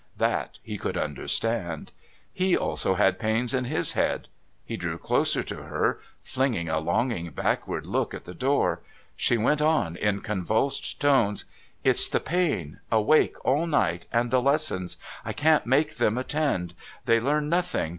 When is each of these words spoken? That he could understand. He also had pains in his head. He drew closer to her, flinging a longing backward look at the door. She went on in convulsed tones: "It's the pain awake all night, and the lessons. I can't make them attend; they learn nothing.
That 0.17 0.57
he 0.63 0.79
could 0.79 0.97
understand. 0.97 1.91
He 2.33 2.57
also 2.57 2.95
had 2.95 3.19
pains 3.19 3.53
in 3.53 3.65
his 3.65 3.91
head. 3.91 4.29
He 4.65 4.75
drew 4.75 4.97
closer 4.97 5.43
to 5.43 5.57
her, 5.57 6.01
flinging 6.23 6.67
a 6.67 6.79
longing 6.79 7.29
backward 7.29 7.85
look 7.85 8.15
at 8.15 8.25
the 8.25 8.33
door. 8.33 8.81
She 9.15 9.37
went 9.37 9.61
on 9.61 9.95
in 9.95 10.21
convulsed 10.21 10.99
tones: 10.99 11.45
"It's 11.83 12.07
the 12.07 12.19
pain 12.19 12.79
awake 12.91 13.45
all 13.45 13.67
night, 13.67 14.07
and 14.11 14.31
the 14.31 14.41
lessons. 14.41 14.97
I 15.23 15.33
can't 15.33 15.67
make 15.67 15.97
them 15.97 16.17
attend; 16.17 16.73
they 17.05 17.19
learn 17.19 17.47
nothing. 17.47 17.89